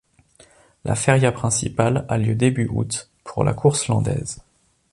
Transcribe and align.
La 0.83 0.95
feria 0.95 1.31
principale 1.31 2.07
a 2.09 2.17
lieu 2.17 2.33
début 2.33 2.67
août 2.73 3.11
pour 3.23 3.43
la 3.43 3.53
course 3.53 3.87
landaise. 3.87 4.43